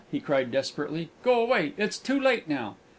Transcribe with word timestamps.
he 0.09 0.19
cried 0.19 0.49
desperately; 0.51 1.11
"go 1.21 1.39
away 1.43 1.75
it's 1.77 1.99
too 1.99 2.19
late 2.19 2.47
now!" 2.49 2.75